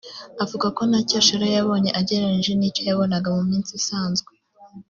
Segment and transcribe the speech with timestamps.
[0.43, 4.31] avuga ko nta cyashara yabonye agereranyije n’icyo yabonaga mu minsi isanzwe